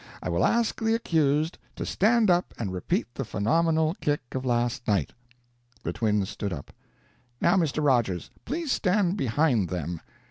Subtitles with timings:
[0.23, 4.87] I will ask the accused to stand up and repeat the phenomenal kick of last
[4.87, 5.11] night."
[5.83, 6.73] The twins stood up.
[7.39, 7.85] "Now, Mr.
[7.85, 10.01] Rogers, please stand behind them."